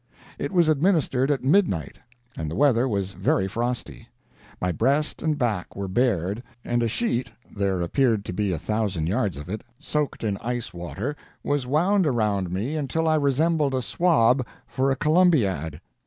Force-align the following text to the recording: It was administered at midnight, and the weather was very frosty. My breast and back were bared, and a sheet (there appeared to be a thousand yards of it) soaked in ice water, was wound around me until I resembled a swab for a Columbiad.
It 0.39 0.51
was 0.51 0.67
administered 0.67 1.29
at 1.29 1.43
midnight, 1.43 1.99
and 2.35 2.49
the 2.49 2.55
weather 2.55 2.87
was 2.87 3.11
very 3.13 3.47
frosty. 3.47 4.07
My 4.59 4.71
breast 4.71 5.21
and 5.21 5.37
back 5.37 5.75
were 5.75 5.87
bared, 5.87 6.41
and 6.65 6.81
a 6.81 6.87
sheet 6.87 7.29
(there 7.55 7.81
appeared 7.83 8.25
to 8.25 8.33
be 8.33 8.51
a 8.51 8.57
thousand 8.57 9.05
yards 9.05 9.37
of 9.37 9.47
it) 9.47 9.61
soaked 9.79 10.23
in 10.23 10.37
ice 10.37 10.73
water, 10.73 11.15
was 11.43 11.67
wound 11.67 12.07
around 12.07 12.51
me 12.51 12.75
until 12.75 13.07
I 13.07 13.13
resembled 13.13 13.75
a 13.75 13.81
swab 13.83 14.43
for 14.65 14.89
a 14.89 14.95
Columbiad. 14.95 15.79